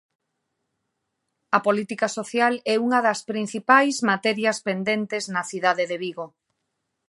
[1.57, 6.25] A política social é unha das principais materias pendentes na cidade de Vigo.